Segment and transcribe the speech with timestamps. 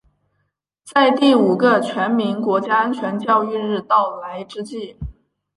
[0.83, 4.97] 在第五个全民国家安全教育日到来之际